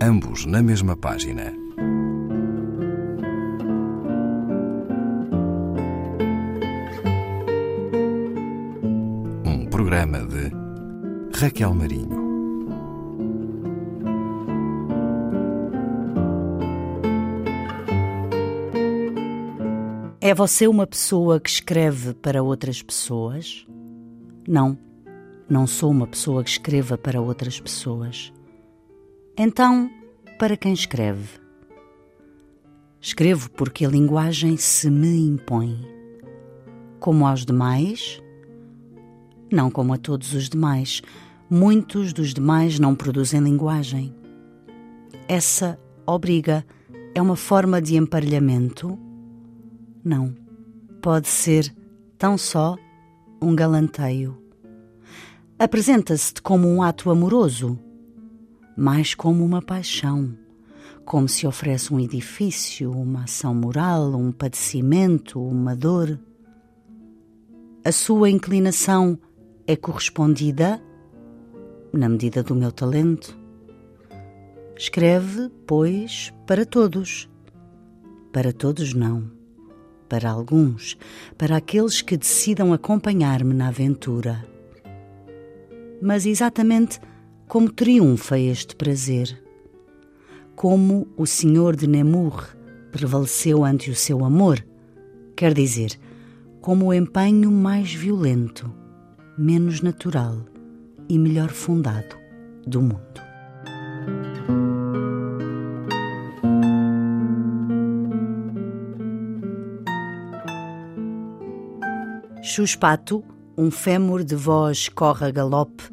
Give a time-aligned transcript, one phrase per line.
[0.00, 1.52] ambos na mesma página.
[9.44, 10.52] Um programa de
[11.38, 12.26] Raquel Marinho.
[20.20, 23.64] É você uma pessoa que escreve para outras pessoas?
[24.46, 24.76] Não,
[25.48, 28.32] não sou uma pessoa que escreva para outras pessoas.
[29.36, 29.90] Então,
[30.38, 31.40] para quem escreve?
[33.00, 35.78] Escrevo porque a linguagem se me impõe.
[36.98, 38.22] Como aos demais?
[39.52, 41.02] Não como a todos os demais.
[41.48, 44.14] Muitos dos demais não produzem linguagem.
[45.28, 46.64] Essa obriga
[47.14, 48.98] é uma forma de emparelhamento
[50.06, 50.32] não.
[51.02, 51.74] Pode ser
[52.16, 52.76] tão só
[53.42, 54.40] um galanteio.
[55.58, 57.76] Apresenta-se-te como um ato amoroso,
[58.76, 60.36] mais como uma paixão,
[61.04, 66.18] como se oferece um edifício, uma ação moral, um padecimento, uma dor.
[67.84, 69.18] A sua inclinação
[69.66, 70.82] é correspondida
[71.92, 73.38] na medida do meu talento.
[74.76, 77.28] Escreve, pois, para todos.
[78.32, 79.36] Para todos, não
[80.08, 80.96] para alguns,
[81.36, 84.44] para aqueles que decidam acompanhar-me na aventura.
[86.00, 87.00] Mas exatamente
[87.48, 89.40] como triunfa este prazer?
[90.54, 92.56] Como o Senhor de Nemur
[92.90, 94.64] prevaleceu ante o seu amor?
[95.36, 95.98] Quer dizer,
[96.60, 98.72] como o empenho mais violento,
[99.38, 100.38] menos natural
[101.08, 102.16] e melhor fundado
[102.66, 103.20] do mundo.
[112.42, 113.22] Chuspato,
[113.56, 115.84] um fémur de voz corre a galope,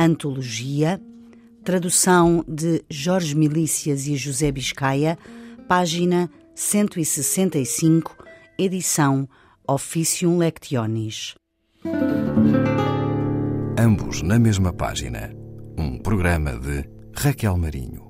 [0.00, 0.98] antologia,
[1.62, 5.18] tradução de Jorge Milícias e José Biscaia,
[5.68, 8.16] página 165,
[8.58, 9.28] edição
[9.68, 11.34] Officium Lectionis.
[13.78, 15.34] Ambos na mesma página.
[15.78, 18.09] Um programa de Raquel Marinho.